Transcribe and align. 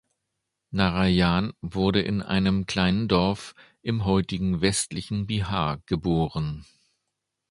Narayan 0.71 1.53
wurde 1.61 2.01
in 2.01 2.23
einem 2.23 2.65
kleinen 2.65 3.07
Dorf 3.07 3.53
im 3.83 4.03
heutigen 4.03 4.59
westlichen 4.59 5.27
Bihar 5.27 5.83
geboren. 5.85 6.65